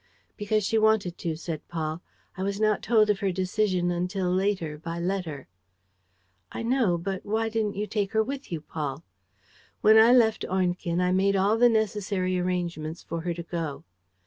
"Because 0.35 0.63
she 0.63 0.79
wanted 0.79 1.19
to," 1.19 1.35
said 1.35 1.67
Paul. 1.67 2.01
"I 2.35 2.41
was 2.41 2.59
not 2.59 2.81
told 2.81 3.11
of 3.11 3.19
her 3.19 3.31
decision 3.31 3.91
until 3.91 4.31
later, 4.33 4.79
by 4.79 4.97
letter." 4.97 5.47
"I 6.51 6.63
know. 6.63 6.97
But 6.97 7.23
why 7.23 7.49
didn't 7.49 7.75
you 7.75 7.85
take 7.85 8.13
her 8.13 8.23
with 8.23 8.51
you, 8.51 8.61
Paul?" 8.61 9.03
"When 9.81 9.99
I 9.99 10.11
left 10.11 10.43
Ornequin, 10.49 10.99
I 11.01 11.11
made 11.11 11.35
all 11.35 11.55
the 11.55 11.69
necessary 11.69 12.39
arrangements 12.39 13.03
for 13.03 13.21
her 13.21 13.33
to 13.35 13.43
go." 13.43 13.83